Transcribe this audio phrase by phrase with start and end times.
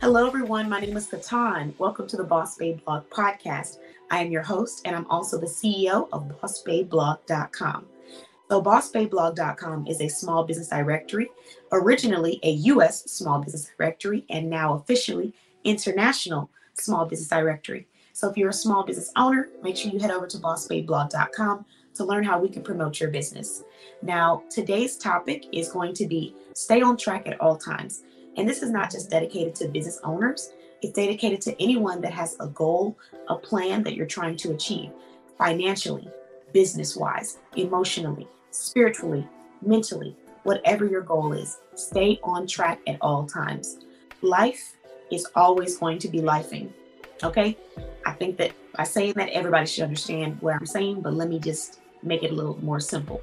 [0.00, 0.66] Hello, everyone.
[0.70, 1.78] My name is KeTohn.
[1.78, 3.80] Welcome to the Boss Babe Blog podcast.
[4.10, 7.86] I am your host, and I'm also the CEO of BossBabeBlog.com.
[8.48, 11.28] So, BossBabeBlog.com is a small business directory,
[11.70, 13.10] originally a U.S.
[13.10, 15.34] small business directory, and now officially
[15.64, 17.86] international small business directory.
[18.14, 22.04] So, if you're a small business owner, make sure you head over to BossBabeBlog.com to
[22.06, 23.64] learn how we can promote your business.
[24.00, 28.04] Now, today's topic is going to be stay on track at all times.
[28.40, 32.38] And this is not just dedicated to business owners, it's dedicated to anyone that has
[32.40, 32.96] a goal,
[33.28, 34.92] a plan that you're trying to achieve
[35.36, 36.08] financially,
[36.54, 39.28] business wise, emotionally, spiritually,
[39.60, 41.58] mentally, whatever your goal is.
[41.74, 43.80] Stay on track at all times.
[44.22, 44.74] Life
[45.12, 46.70] is always going to be lifing.
[47.22, 47.58] Okay?
[48.06, 51.40] I think that by saying that, everybody should understand what I'm saying, but let me
[51.40, 53.20] just make it a little more simple.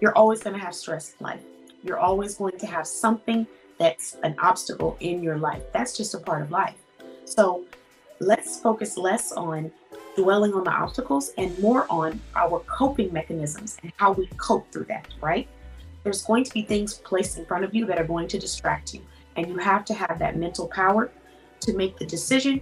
[0.00, 1.42] You're always going to have stress in life.
[1.82, 3.44] You're always going to have something
[3.78, 5.62] that's an obstacle in your life.
[5.72, 6.74] That's just a part of life.
[7.24, 7.64] So
[8.20, 9.70] let's focus less on
[10.16, 14.84] dwelling on the obstacles and more on our coping mechanisms and how we cope through
[14.84, 15.46] that, right?
[16.04, 18.94] There's going to be things placed in front of you that are going to distract
[18.94, 19.02] you.
[19.36, 21.10] And you have to have that mental power
[21.60, 22.60] to make the decision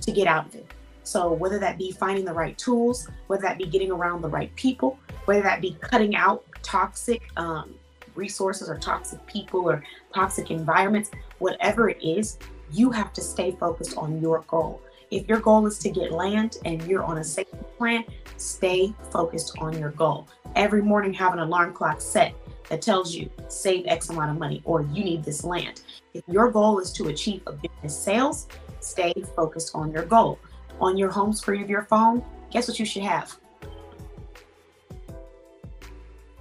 [0.00, 0.66] to get out of it.
[1.02, 4.54] So, whether that be finding the right tools, whether that be getting around the right
[4.56, 7.74] people, whether that be cutting out toxic um,
[8.14, 9.82] resources or toxic people or
[10.14, 12.38] toxic environments, whatever it is,
[12.72, 14.80] you have to stay focused on your goal.
[15.10, 18.04] If your goal is to get land and you're on a safety plan,
[18.36, 20.26] stay focused on your goal.
[20.56, 22.34] Every morning, have an alarm clock set
[22.68, 25.82] that tells you save X amount of money or you need this land.
[26.14, 28.48] If your goal is to achieve a business sales,
[28.80, 30.38] stay focused on your goal.
[30.80, 33.38] On your home screen of your phone, guess what you should have?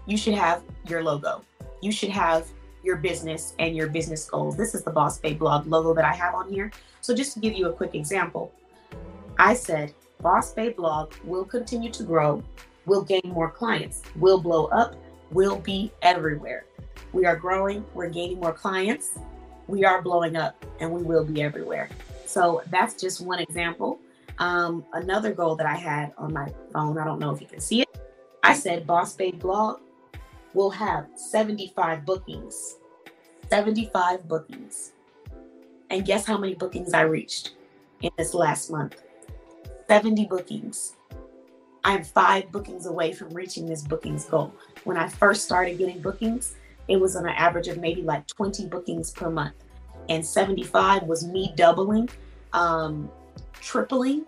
[0.05, 1.43] You should have your logo
[1.83, 2.47] you should have
[2.83, 4.55] your business and your business goals.
[4.55, 6.71] This is the Boss Babe blog logo that I have on here.
[7.01, 8.53] So just to give you a quick example,
[9.37, 12.43] I said Boss Babe blog will continue to grow,
[12.85, 14.95] will gain more clients, will blow up,
[15.31, 16.65] will be everywhere.
[17.11, 19.17] We are growing, we're gaining more clients,
[19.67, 21.89] we are blowing up, and we will be everywhere.
[22.25, 23.99] So that's just one example.
[24.39, 27.59] Um, another goal that I had on my phone, I don't know if you can
[27.59, 27.89] see it.
[28.41, 29.79] I said Boss Babe blog
[30.53, 32.77] will have 75 bookings.
[33.49, 34.91] 75 bookings.
[35.89, 37.51] And guess how many bookings I reached
[38.01, 39.01] in this last month?
[39.87, 40.95] 70 bookings.
[41.83, 44.53] I'm five bookings away from reaching this bookings goal.
[44.85, 46.55] When I first started getting bookings,
[46.87, 49.55] it was on an average of maybe like 20 bookings per month.
[50.09, 52.09] And 75 was me doubling,
[52.53, 53.09] um,
[53.53, 54.25] tripling,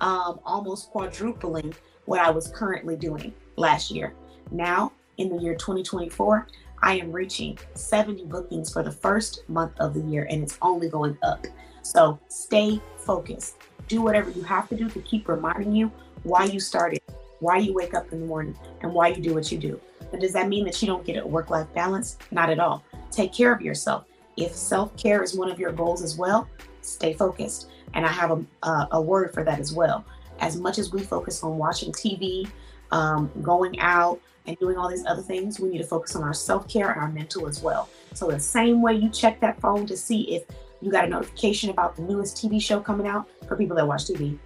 [0.00, 1.74] um, almost quadrupling
[2.04, 4.14] what I was currently doing last year.
[4.50, 6.46] Now in the year 2024,
[6.80, 10.88] I am reaching 70 bookings for the first month of the year, and it's only
[10.88, 11.46] going up.
[11.82, 13.56] So stay focused.
[13.88, 15.90] Do whatever you have to do to keep reminding you
[16.22, 17.00] why you started,
[17.40, 19.80] why you wake up in the morning, and why you do what you do.
[20.10, 22.16] But does that mean that you don't get a work life balance?
[22.30, 22.84] Not at all.
[23.10, 24.04] Take care of yourself.
[24.36, 26.48] If self care is one of your goals as well,
[26.82, 27.70] stay focused.
[27.94, 30.04] And I have a, a, a word for that as well.
[30.40, 32.48] As much as we focus on watching TV,
[32.90, 36.32] um, going out, and doing all these other things, we need to focus on our
[36.32, 37.88] self care and our mental as well.
[38.14, 40.44] So, the same way you check that phone to see if
[40.80, 44.04] you got a notification about the newest TV show coming out for people that watch
[44.06, 44.38] TV,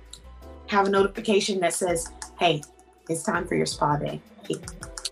[0.67, 2.63] have a notification that says, hey,
[3.09, 4.21] it's time for your spa day.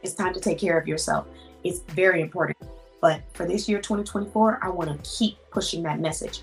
[0.02, 1.28] It's time to take care of yourself.
[1.62, 2.58] It's very important.
[3.00, 6.42] But for this year, 2024, I want to keep pushing that message.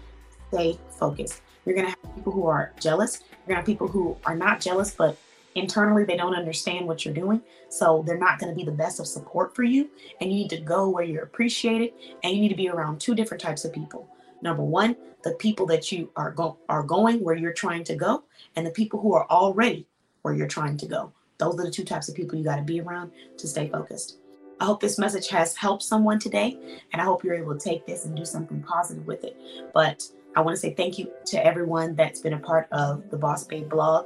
[0.50, 1.42] Stay focused.
[1.68, 3.24] You're going to have people who are jealous.
[3.30, 5.18] You're going to have people who are not jealous, but
[5.54, 7.42] internally they don't understand what you're doing.
[7.68, 9.90] So they're not going to be the best of support for you.
[10.22, 11.92] And you need to go where you're appreciated
[12.24, 14.08] and you need to be around two different types of people.
[14.42, 18.24] Number one the people that you are go- are going where you're trying to go
[18.56, 19.86] and the people who are already
[20.22, 21.12] where you're trying to go.
[21.38, 24.20] Those are the two types of people you got to be around to stay focused.
[24.60, 26.58] I hope this message has helped someone today,
[26.92, 29.38] and I hope you're able to take this and do something positive with it.
[29.74, 30.04] But
[30.38, 33.44] I want to say thank you to everyone that's been a part of the Boss
[33.44, 34.06] Babe blog.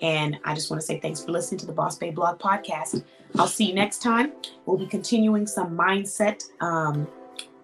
[0.00, 3.02] And I just want to say thanks for listening to the Boss Babe Blog podcast.
[3.36, 4.30] I'll see you next time.
[4.64, 7.08] We'll be continuing some mindset, um,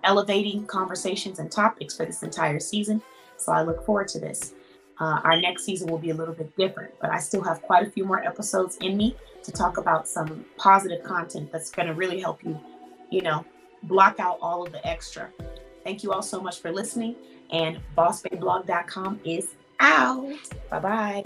[0.03, 3.01] elevating conversations and topics for this entire season.
[3.37, 4.53] So I look forward to this.
[4.99, 7.87] Uh, our next season will be a little bit different, but I still have quite
[7.87, 11.95] a few more episodes in me to talk about some positive content that's going to
[11.95, 12.59] really help you,
[13.11, 13.45] you know,
[13.85, 15.31] block out all of the extra.
[15.85, 17.17] Thank you all so much for listening.
[17.51, 20.39] And bossbabeblog.com is out.
[20.71, 21.25] Bye bye.